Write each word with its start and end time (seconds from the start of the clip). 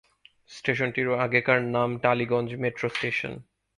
স্টেশনটির 0.49 1.07
আগেকার 1.17 1.59
নাম 1.75 1.89
Tollygunge 1.97 2.49
metro 2.55 2.87
station. 2.89 3.33